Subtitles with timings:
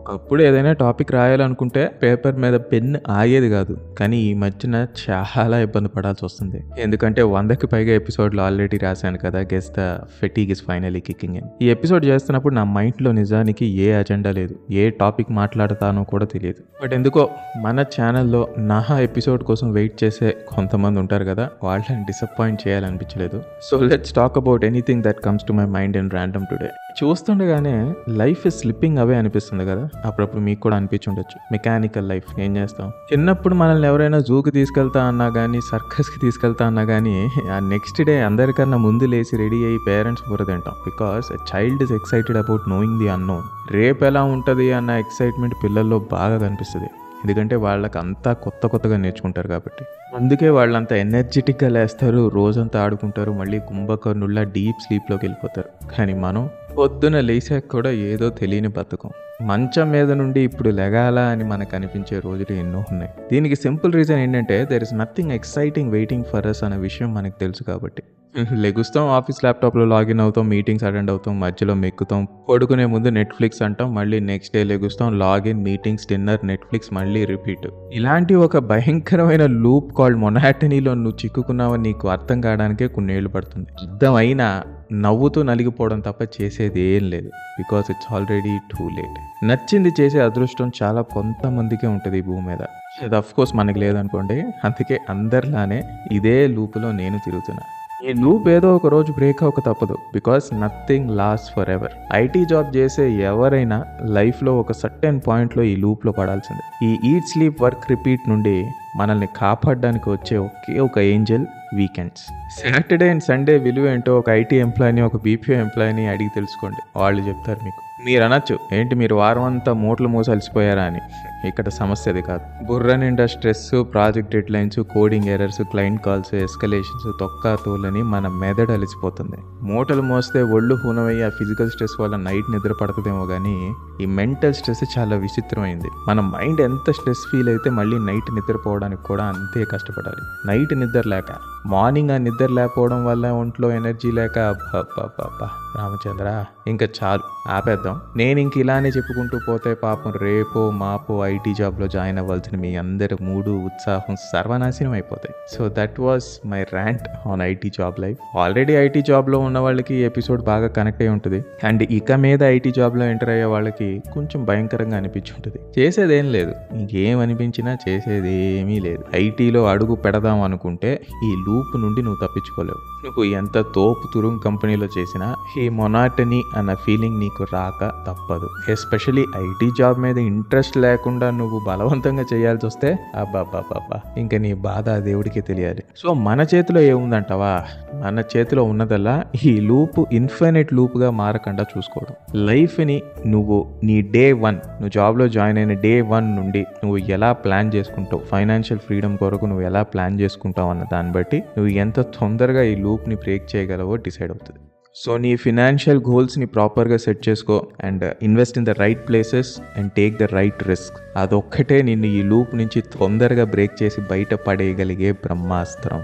[0.00, 3.78] ఒకప్పుడు ఏదైనా టాపిక్ రాయాలనుకుంటే పేపర్ మీద పెన్ ఆగేది కాదు.
[3.98, 6.64] కానీ ఈ మధ్యన చాలా ఇబ్బంది పడాల్సి వస్తుంది.
[6.78, 11.70] ఎందుకంటే వందకి పైగా ఎపిసోడ్లు ఆల్రెడీ రాశాను కదా guess the fatigue is finally kicking in ఈ
[11.70, 16.62] ఎపిసోడ్ చేస్తున్నప్పుడు నా మైండ్లో నిజానికి ఏ అజెండా లేదు ఏ టాపిక్ మాట్లాడతానో కూడా తెలియదు.
[16.82, 17.30] బట్ ఎందుకో
[17.60, 23.42] మన ఛానల్లో నా ఎపిసోడ్ కోసం వెయిట్ చేసే కొంతమంది ఉంటారు కదా వాళ్ళని disappoint చేయాలనిపించలేదు.
[23.62, 26.70] So let's talk about anything that comes to my mind and random today
[27.04, 29.88] చూస్తుండగానే లైఫ్ ఇస్ స్లిప్పింగ్ అవే అనిపిస్తుంది కదా.
[30.04, 31.38] అప్పుడప్పుడు మీకు కూడా అనిపించుండొచ్చు.
[31.52, 32.92] మెకానికల్ లైఫ్ ఏం చేస్తాం?
[33.12, 38.76] చిన్నప్పుడు మనల్ని ఎవరైనా జూకి తీసుకెళ్తా అన్నా కానీ సర్కస్కి తీసుకెళ్తా అన్నా కానీ ఆ నెక్స్ట్ డే అందరికన్నా
[38.76, 40.74] ముందు లేచి రెడీ అయ్యి పేరెంట్స్ బుర్ర తింటాం.
[40.86, 46.38] Because child is excited about knowing the unknown రేపు ఎలా ఉంటుంది అన్న ఎక్సైట్మెంట్ పిల్లల్లో బాగా
[46.38, 46.90] కనిపిస్తుంది.
[47.24, 49.84] ఎందుకంటే వాళ్ళకి అంతా కొత్త కొత్తగా నేర్చుకుంటారు కాబట్టి.
[50.16, 55.96] అందుకే వాళ్ళంతా ఎనర్జెటిక్గా లేస్తారు రోజంతా ఆడుకుంటారు మళ్ళీ కుంభకర్ణుల్లా డీప్ స్లీప్లోకి వెళ్ళిపోతారు.
[55.96, 59.10] కానీ మనం పొద్దున లేచాక కూడా ఏదో తెలియని బతుకం
[59.42, 63.10] మంచం మీద నుండి ఇప్పుడు లెగాల అని మనకు అనిపించే రోజులు ఎన్నో ఉన్నాయి.
[63.32, 67.62] దీనికి సింపుల్ రీజన్ ఏంటంటే there is nothing exciting waiting for us అనే విషయం మనకు తెలుసు
[67.62, 68.02] కాబట్టి.
[68.34, 72.28] లెగుస్తాం ఆఫీస్ ల్యాప్టాప్లో లాగిన్ అవుతాం మీటింగ్స్ అటెండ్ అవుతాం మధ్యలో మెక్కుతాం.
[72.48, 77.66] పడుకునే ముందు నెట్ఫ్లిక్స్ అంటాం మళ్ళీ నెక్స్ట్ డే లెగుస్తాం లాగిన్ మీటింగ్స్ డిన్నర్ నెట్ఫ్లిక్స్ మళ్ళీ రిపీట్.
[77.92, 83.66] ఇలాంటి ఒక భయంకరమైన లూప్ కాల్డ్ మొనాటనీలో నువ్వు చిక్కుకున్నావని నీకు అర్థం కావడానికే కొన్నేళ్ళు పడుతుంది.
[83.82, 89.18] అర్థమైనా నవ్వుతూ నలిగిపోవడం తప్ప చేసేది ఏం లేదు because it's already too late.
[89.44, 92.62] నచ్చింది చేసే అదృష్టం చాలా కొంతమందికే ఉంటుంది ఈ భూమి మీద.
[93.02, 97.62] అది అఫ్ కోర్స్ మనకి లేదనుకోండి అందుకే అందరిలానే ఇదే లూపులో నేను తిరుగుతున్నా.
[98.08, 99.96] ఈ లూప్ ఏదో ఒక రోజు బ్రేక్ అవ్వక తప్పదు.
[100.12, 106.12] Because nothing last for ever IT job చేసే ఎవరైనా లైఫ్లో ఒక సర్టెన్ పాయింట్లో ఈ లూప్లో
[106.12, 106.86] పడాల్సిందే.
[106.86, 112.24] ఈ ఈట్ స్లీప్ వర్క్ రిపీట్ నుండి మనల్ని కాపాడడానికి వచ్చే ఒకే ఒక angel weekends.
[112.60, 116.98] Saturday and Sunday విలువ ఏంటో ఒక ఐటీ ఎంప్లాయీని ఒక బీపీఓ ఎంప్లాయీని అడిగి తెలుసుకోండి.
[116.98, 117.82] వాళ్ళు చెప్తారు మీకు.
[118.04, 118.58] మీరు అనొచ్చు.
[118.72, 121.00] ఏంటి మీరు వారం అంతా మూటలు మూసి అలసిపోయారా అని.
[121.48, 122.66] ఇక్కడ సమస్య అది కాదు.
[122.66, 128.72] బుర్ర నిండా stress project dead lines coding errors client calls escalations తొక్క తోలని మన మెదడు
[128.72, 129.36] అలసిపోతుంది.
[129.62, 133.72] మూటలు మోస్తే ఒళ్ళు హూనమయ్యి ఆ ఫిజికల్ స్ట్రెస్ వల్ల నైట్ నిద్ర పడుతుందేమో కానీ
[134.02, 135.88] ఈ మెంటల్ స్ట్రెస్ చాలా విచిత్రమైంది.
[136.08, 140.48] మన మైండ్ ఎంత స్ట్రెస్ ఫీల్ అయితే మళ్ళీ నైట్ నిద్రపోవడానికి కూడా అంతే కష్టపడాలి.
[140.48, 141.24] నైట్ నిద్ర లేక
[141.66, 145.48] మార్నింగ్ ఆ నిద్ర లేకపోవడం వల్ల ఒంట్లో ఎనర్జీ లేక అబ్బా
[145.78, 148.00] రామచంద్ర ఇంకా చాలు ఆపేద్దాం.
[148.16, 153.50] నేను ఇంక ఇలానే చెప్పుకుంటూ పోతే పాపం రేపో మాపో ఐటీ జాబ్లో జాయిన్ అవ్వాల్సిన మీ అందరి మూడు
[153.50, 155.34] ఉత్సాహం సర్వనాశనం అయిపోతాయి.
[155.58, 158.38] So that was my rant on IT job life.
[158.38, 161.44] Already IT జాబ్లో ఉన్న వాళ్ళకి ఎపిసోడ్ బాగా కనెక్ట్ అయి ఉంటుంది.
[161.64, 166.54] అండ్ ఇక మీద ఐటీ జాబ్లో ఎంటర్ అయ్యే వాళ్ళకి కొంచెం భయంకరంగా అనిపించి ఉంటుంది చేసేదేం లేదు.
[166.72, 169.04] ఇంకేం అనిపించినా చేసేది ఏమీ లేదు.
[169.14, 172.90] ఐటీలో అడుగు పెడదాం అనుకుంటే ఈ లూప్ నుండి నువ్వు తప్పించుకోలేవు.
[173.04, 178.48] నువ్వు ఎంత తోపు తురుం కంపెనీలో చేసినా ఈ మొనాటనీ అన్న ఫీలింగ్ నీకు రాక తప్పదు.
[178.68, 185.40] ఎస్పెషలీ ఐటీ జాబ్ మీద ఇంట్రెస్ట్ లేకుండా నువ్వు బలవంతంగా చేయాల్సి వస్తే అబ్బాబ్బాబ్బా ఇంకా నీ బాధ దేవుడికి
[185.40, 185.82] తెలియాలి.
[185.96, 187.64] సో మన చేతిలో ఏముందంటావా?
[187.94, 192.46] మన చేతిలో ఉన్నదల్లా ఈ లూప్ ఇన్ఫినిట్ లూప్గా మారకుండా చూసుకోవడం.
[192.46, 197.74] లైఫ్ని నువ్వు నీ డే వన్ నువ్వు జాబ్లో జాయిన్ అయిన డే వన్ నుండి నువ్వు ఎలా ప్లాన్
[197.74, 198.22] చేసుకుంటావు?
[198.30, 203.14] ఫైనాన్షియల్ ఫ్రీడమ్ కొరకు నువ్వు ఎలా ప్లాన్ చేసుకుంటావు అన్న దాన్ని బట్టి నువ్వు ఎంత తొందరగా ఈ లూప్ని
[203.14, 204.60] బ్రేక్ చేయగలవో డిసైడ్ అవుతుంది.
[204.94, 210.18] సో నీ ఫినాన్షియల్ గోల్స్ని ప్రాపర్గా సెట్ చేసుకో and invest in the right places and take
[210.18, 216.02] the right risk అదొక్కటే నిన్ను ఈ లూప్ నుంచి తొందరగా బ్రేక్ చేసి బయట పడేయగలిగే బ్రహ్మాస్త్రం.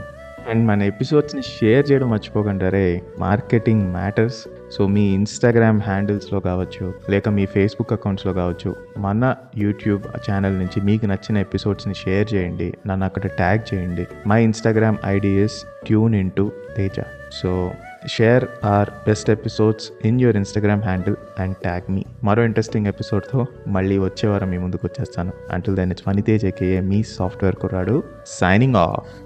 [0.50, 2.64] అండ్ మన ఎపిసోడ్స్ని షేర్ చేయడం మర్చిపోకండి.
[2.64, 10.02] అరే మార్కెటింగ్ మ్యాటర్స్ సో మీ ఇన్స్టాగ్రామ్ హ్యాండిల్స్లో కావచ్చు లేక మీ ఫేస్బుక్ అకౌంట్స్లో కావచ్చు మన యూట్యూబ్
[10.30, 12.74] ఛానల్ నుంచి మీకు నచ్చిన ఎపిసోడ్స్ని షేర్ చేయండి.
[12.86, 14.06] నన్ను అక్కడ ట్యాగ్ చేయండి.
[14.26, 17.02] My Instagram ID is tune in to Teja
[17.32, 17.70] so
[18.08, 23.98] share our best episodes in your Instagram handle and tag మీ మరో ఇంట్రెస్టింగ్ ఎపిసోడ్తో మళ్ళీ
[23.98, 25.32] వచ్చే వారం మీ ముందుకు వచ్చేస్తాను.
[25.52, 29.25] Until then it's Vanitej AKA me software కుర్రాడు సైనింగ్ ఆఫ్